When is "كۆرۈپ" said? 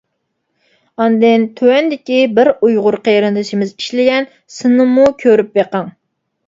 5.25-5.59